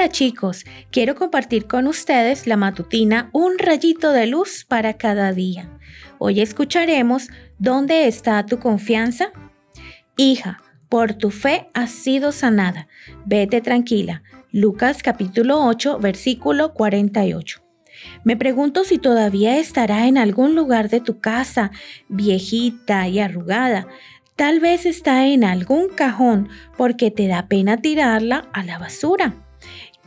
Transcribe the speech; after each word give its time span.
Hola 0.00 0.08
chicos, 0.08 0.64
quiero 0.90 1.14
compartir 1.14 1.66
con 1.66 1.86
ustedes 1.86 2.46
la 2.46 2.56
matutina 2.56 3.28
Un 3.34 3.58
rayito 3.58 4.12
de 4.12 4.26
luz 4.26 4.64
para 4.64 4.94
cada 4.94 5.34
día. 5.34 5.68
Hoy 6.16 6.40
escucharemos 6.40 7.28
¿Dónde 7.58 8.06
está 8.06 8.46
tu 8.46 8.58
confianza? 8.58 9.30
Hija, 10.16 10.62
por 10.88 11.12
tu 11.12 11.30
fe 11.30 11.68
has 11.74 11.90
sido 11.90 12.32
sanada. 12.32 12.88
Vete 13.26 13.60
tranquila. 13.60 14.22
Lucas 14.50 15.02
capítulo 15.02 15.66
8, 15.66 15.98
versículo 15.98 16.72
48. 16.72 17.60
Me 18.24 18.38
pregunto 18.38 18.84
si 18.84 18.96
todavía 18.96 19.58
estará 19.58 20.06
en 20.06 20.16
algún 20.16 20.54
lugar 20.54 20.88
de 20.88 21.00
tu 21.00 21.20
casa, 21.20 21.72
viejita 22.08 23.06
y 23.06 23.20
arrugada. 23.20 23.86
Tal 24.34 24.60
vez 24.60 24.86
está 24.86 25.26
en 25.26 25.44
algún 25.44 25.90
cajón 25.90 26.48
porque 26.78 27.10
te 27.10 27.26
da 27.26 27.48
pena 27.48 27.82
tirarla 27.82 28.48
a 28.54 28.64
la 28.64 28.78
basura. 28.78 29.34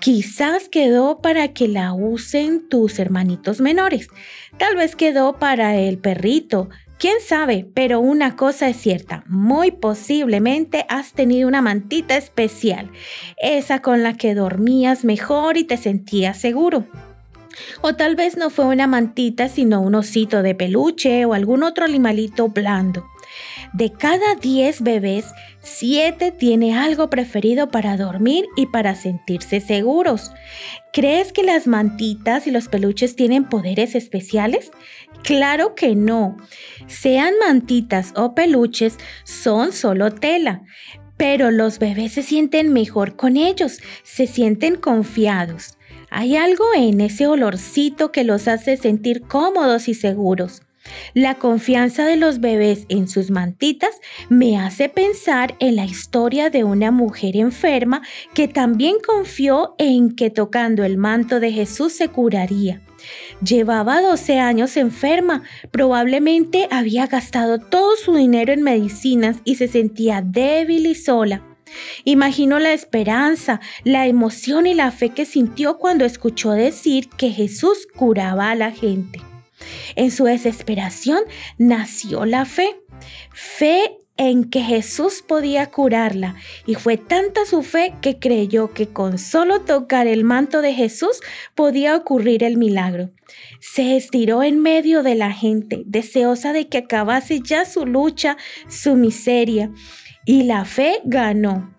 Quizás 0.03 0.67
quedó 0.67 1.21
para 1.21 1.53
que 1.53 1.69
la 1.69 1.93
usen 1.93 2.67
tus 2.67 2.99
hermanitos 2.99 3.61
menores. 3.61 4.09
Tal 4.57 4.75
vez 4.75 4.97
quedó 4.97 5.39
para 5.39 5.77
el 5.77 5.97
perrito. 5.97 6.67
¿Quién 6.99 7.21
sabe? 7.25 7.65
Pero 7.73 8.01
una 8.01 8.35
cosa 8.35 8.67
es 8.67 8.75
cierta, 8.75 9.23
muy 9.29 9.71
posiblemente 9.71 10.85
has 10.89 11.13
tenido 11.13 11.47
una 11.47 11.61
mantita 11.61 12.17
especial, 12.17 12.91
esa 13.37 13.81
con 13.81 14.03
la 14.03 14.15
que 14.15 14.35
dormías 14.35 15.05
mejor 15.05 15.55
y 15.55 15.63
te 15.63 15.77
sentías 15.77 16.37
seguro. 16.37 16.85
O 17.81 17.95
tal 17.95 18.15
vez 18.15 18.37
no 18.37 18.49
fue 18.49 18.65
una 18.65 18.87
mantita, 18.87 19.49
sino 19.49 19.81
un 19.81 19.95
osito 19.95 20.41
de 20.41 20.55
peluche 20.55 21.25
o 21.25 21.33
algún 21.33 21.63
otro 21.63 21.85
animalito 21.85 22.49
blando. 22.49 23.05
De 23.73 23.91
cada 23.91 24.35
10 24.35 24.81
bebés, 24.81 25.25
7 25.61 26.31
tiene 26.31 26.77
algo 26.77 27.09
preferido 27.09 27.69
para 27.69 27.97
dormir 27.97 28.45
y 28.55 28.67
para 28.67 28.95
sentirse 28.95 29.61
seguros. 29.61 30.31
¿Crees 30.91 31.31
que 31.31 31.43
las 31.43 31.65
mantitas 31.65 32.45
y 32.45 32.51
los 32.51 32.67
peluches 32.67 33.15
tienen 33.15 33.45
poderes 33.45 33.95
especiales? 33.95 34.71
Claro 35.23 35.73
que 35.73 35.95
no. 35.95 36.37
Sean 36.87 37.33
mantitas 37.39 38.13
o 38.15 38.35
peluches, 38.35 38.97
son 39.23 39.71
solo 39.71 40.11
tela. 40.11 40.61
Pero 41.17 41.51
los 41.51 41.79
bebés 41.79 42.13
se 42.13 42.23
sienten 42.23 42.73
mejor 42.73 43.15
con 43.15 43.37
ellos, 43.37 43.79
se 44.03 44.27
sienten 44.27 44.75
confiados. 44.75 45.77
Hay 46.15 46.35
algo 46.35 46.65
en 46.75 47.01
ese 47.01 47.25
olorcito 47.25 48.11
que 48.11 48.23
los 48.23 48.47
hace 48.47 48.77
sentir 48.77 49.23
cómodos 49.23 49.87
y 49.87 49.95
seguros. 49.95 50.61
La 51.15 51.39
confianza 51.39 52.05
de 52.05 52.17
los 52.17 52.39
bebés 52.39 52.85
en 52.87 53.07
sus 53.07 53.31
mantitas 53.31 53.95
me 54.29 54.59
hace 54.59 54.89
pensar 54.89 55.55
en 55.57 55.75
la 55.75 55.85
historia 55.85 56.51
de 56.51 56.63
una 56.63 56.91
mujer 56.91 57.35
enferma 57.35 58.03
que 58.35 58.47
también 58.47 58.97
confió 59.03 59.73
en 59.79 60.15
que 60.15 60.29
tocando 60.29 60.83
el 60.83 60.97
manto 60.97 61.39
de 61.39 61.51
Jesús 61.51 61.93
se 61.93 62.09
curaría. 62.09 62.83
Llevaba 63.43 63.99
12 63.99 64.37
años 64.37 64.77
enferma, 64.77 65.41
probablemente 65.71 66.67
había 66.69 67.07
gastado 67.07 67.57
todo 67.57 67.95
su 67.95 68.13
dinero 68.13 68.53
en 68.53 68.61
medicinas 68.61 69.37
y 69.45 69.55
se 69.55 69.67
sentía 69.67 70.21
débil 70.21 70.85
y 70.85 70.93
sola. 70.93 71.52
Imagino 72.03 72.59
la 72.59 72.73
esperanza, 72.73 73.59
la 73.83 74.07
emoción 74.07 74.67
y 74.67 74.73
la 74.73 74.91
fe 74.91 75.09
que 75.09 75.25
sintió 75.25 75.77
cuando 75.77 76.05
escuchó 76.05 76.51
decir 76.51 77.09
que 77.09 77.29
Jesús 77.31 77.87
curaba 77.95 78.51
a 78.51 78.55
la 78.55 78.71
gente. 78.71 79.21
En 79.95 80.11
su 80.11 80.25
desesperación 80.25 81.19
nació 81.57 82.25
la 82.25 82.45
fe. 82.45 82.75
Fe 83.31 83.97
en 84.15 84.49
que 84.49 84.61
Jesús 84.61 85.23
podía 85.27 85.71
curarla 85.71 86.35
y 86.65 86.75
fue 86.75 86.97
tanta 86.97 87.45
su 87.45 87.63
fe 87.63 87.95
que 88.01 88.19
creyó 88.19 88.71
que 88.71 88.87
con 88.87 89.17
solo 89.17 89.61
tocar 89.61 90.05
el 90.05 90.23
manto 90.23 90.61
de 90.61 90.73
Jesús 90.73 91.19
podía 91.55 91.95
ocurrir 91.95 92.43
el 92.43 92.57
milagro. 92.57 93.09
Se 93.59 93.97
estiró 93.97 94.43
en 94.43 94.59
medio 94.59 95.01
de 95.01 95.15
la 95.15 95.31
gente, 95.31 95.81
deseosa 95.85 96.53
de 96.53 96.67
que 96.67 96.77
acabase 96.77 97.39
ya 97.41 97.65
su 97.65 97.85
lucha, 97.87 98.37
su 98.67 98.95
miseria, 98.95 99.71
y 100.25 100.43
la 100.43 100.65
fe 100.65 101.01
ganó. 101.05 101.73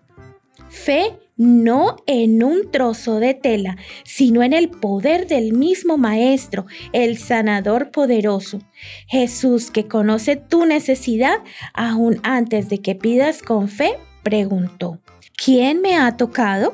Fe 0.69 1.17
no 1.37 1.97
en 2.07 2.43
un 2.43 2.71
trozo 2.71 3.19
de 3.19 3.33
tela, 3.33 3.77
sino 4.03 4.41
en 4.43 4.53
el 4.53 4.69
poder 4.69 5.27
del 5.27 5.53
mismo 5.53 5.97
Maestro, 5.97 6.65
el 6.93 7.17
sanador 7.17 7.91
poderoso. 7.91 8.59
Jesús, 9.07 9.69
que 9.69 9.87
conoce 9.87 10.35
tu 10.37 10.65
necesidad 10.65 11.37
aún 11.73 12.19
antes 12.23 12.69
de 12.69 12.81
que 12.81 12.95
pidas 12.95 13.41
con 13.41 13.67
fe, 13.67 13.95
preguntó, 14.23 14.99
¿quién 15.35 15.81
me 15.81 15.97
ha 15.97 16.15
tocado? 16.15 16.73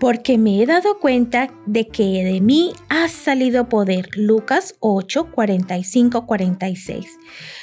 Porque 0.00 0.38
me 0.38 0.62
he 0.62 0.66
dado 0.66 0.98
cuenta 0.98 1.50
de 1.66 1.86
que 1.88 2.24
de 2.24 2.40
mí 2.40 2.72
ha 2.88 3.08
salido 3.08 3.68
poder. 3.68 4.08
Lucas 4.16 4.74
8, 4.80 5.30
45, 5.30 6.26
46. 6.26 7.06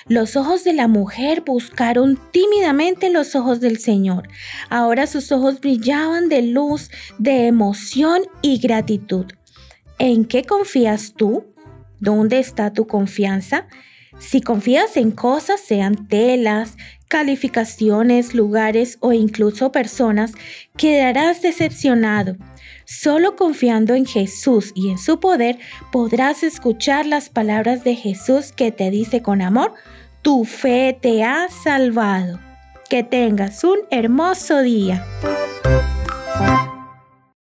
Los 0.08 0.36
ojos 0.36 0.64
de 0.64 0.74
la 0.74 0.88
mujer 0.88 1.44
buscaron 1.46 2.20
tímidamente 2.32 3.10
los 3.10 3.36
ojos 3.36 3.60
del 3.60 3.78
Señor. 3.78 4.28
Ahora 4.70 5.08
sus 5.08 5.32
ojos 5.32 5.60
brillaban 5.60 6.30
de 6.30 6.42
luz, 6.42 6.90
de 7.18 7.48
emoción 7.48 8.22
y 8.42 8.60
gratitud. 8.60 9.26
¿En 10.00 10.26
qué 10.26 10.44
confías 10.44 11.14
tú? 11.16 11.46
¿Dónde 12.00 12.40
está 12.40 12.74
tu 12.74 12.88
confianza? 12.88 13.68
Si 14.22 14.40
confías 14.40 14.96
en 14.98 15.12
cosas, 15.12 15.60
sean 15.60 16.08
telas, 16.08 16.78
calificaciones, 17.10 18.34
lugares 18.34 18.98
o 19.02 19.12
incluso 19.12 19.72
personas, 19.74 20.32
quedarás 20.78 21.42
decepcionado. 21.42 22.38
Solo 22.86 23.36
confiando 23.36 23.96
en 23.96 24.06
Jesús 24.06 24.72
y 24.76 24.92
en 24.92 24.98
su 24.98 25.20
poder 25.20 25.58
podrás 25.92 26.44
escuchar 26.44 27.06
las 27.06 27.30
palabras 27.30 27.84
de 27.84 27.96
Jesús 27.96 28.54
que 28.54 28.72
te 28.72 28.92
dice 28.92 29.22
con 29.22 29.42
amor, 29.42 29.74
tu 30.22 30.46
fe 30.46 30.98
te 31.02 31.24
ha 31.24 31.48
salvado. 31.50 32.40
Que 32.90 33.04
tengas 33.04 33.64
un 33.64 33.80
hermoso 33.90 34.62
día. 34.62 35.06